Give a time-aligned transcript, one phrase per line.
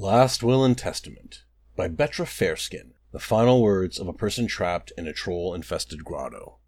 [0.00, 1.42] Last Will and Testament
[1.74, 2.92] by Betra Fairskin.
[3.10, 6.58] The final words of a person trapped in a troll infested grotto.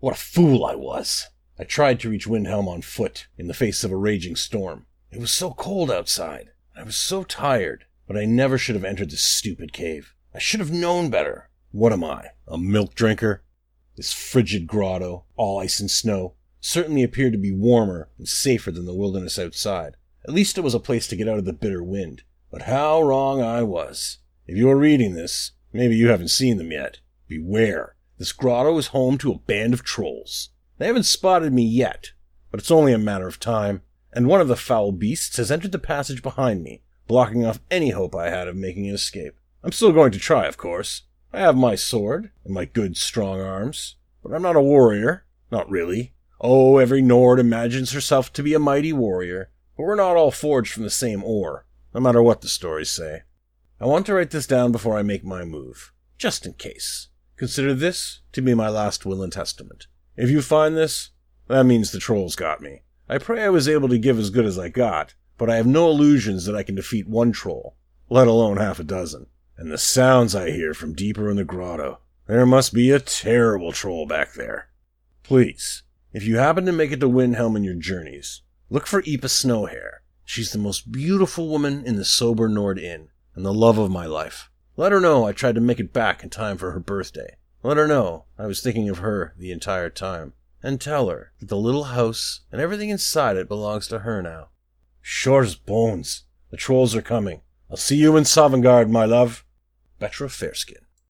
[0.00, 1.28] What a fool I was!
[1.56, 4.86] I tried to reach Windhelm on foot in the face of a raging storm.
[5.12, 6.50] It was so cold outside.
[6.76, 10.12] I was so tired, but I never should have entered this stupid cave.
[10.34, 11.48] I should have known better.
[11.70, 12.30] What am I?
[12.48, 13.44] A milk drinker?
[13.96, 18.86] This frigid grotto, all ice and snow, certainly appeared to be warmer and safer than
[18.86, 19.94] the wilderness outside.
[20.24, 22.24] At least it was a place to get out of the bitter wind.
[22.50, 24.18] But how wrong I was.
[24.44, 26.98] If you are reading this, maybe you haven't seen them yet.
[27.28, 27.94] Beware.
[28.18, 30.48] This grotto is home to a band of trolls.
[30.78, 32.10] They haven't spotted me yet,
[32.50, 33.82] but it's only a matter of time,
[34.12, 37.90] and one of the foul beasts has entered the passage behind me, blocking off any
[37.90, 39.38] hope I had of making an escape.
[39.62, 41.02] I'm still going to try, of course.
[41.32, 45.24] I have my sword and my good strong arms, but I'm not a warrior.
[45.52, 46.14] Not really.
[46.40, 50.72] Oh, every Nord imagines herself to be a mighty warrior, but we're not all forged
[50.72, 53.22] from the same ore no matter what the stories say.
[53.80, 57.08] I want to write this down before I make my move, just in case.
[57.36, 59.86] Consider this to be my last will and testament.
[60.16, 61.10] If you find this,
[61.48, 62.82] that means the trolls got me.
[63.08, 65.66] I pray I was able to give as good as I got, but I have
[65.66, 67.76] no illusions that I can defeat one troll,
[68.10, 69.26] let alone half a dozen.
[69.56, 72.00] And the sounds I hear from deeper in the grotto.
[72.26, 74.68] There must be a terrible troll back there.
[75.22, 79.26] Please, if you happen to make it to Windhelm in your journeys, look for Epa
[79.26, 79.99] Snowhair.
[80.32, 84.06] She's the most beautiful woman in the sober Nord Inn, and the love of my
[84.06, 84.48] life.
[84.76, 87.34] Let her know I tried to make it back in time for her birthday.
[87.64, 90.34] Let her know I was thinking of her the entire time.
[90.62, 94.50] And tell her that the little house and everything inside it belongs to her now.
[95.00, 96.22] Sure as bones.
[96.52, 97.40] The trolls are coming.
[97.68, 99.44] I'll see you in Sovngarde, my love.
[100.00, 100.84] Betra Fareskin.